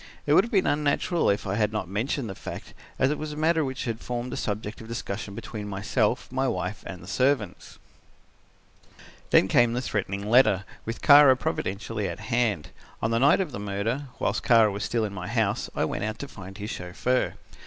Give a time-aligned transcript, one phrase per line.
[0.25, 3.33] It would have been unnatural if I had not mentioned the fact, as it was
[3.33, 7.07] a matter which had formed a subject of discussion between myself, my wife and the
[7.07, 7.77] servants.
[9.29, 12.69] "Then came the threatening letter, with Kara providentially at hand.
[12.99, 16.03] On the night of the murder, whilst Kara was still in my house, I went
[16.03, 17.35] out to find his chauffeur.